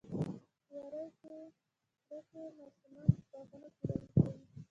[0.71, 1.37] وری کې
[2.57, 4.37] ماشومان په باغونو کې لوبې کوي.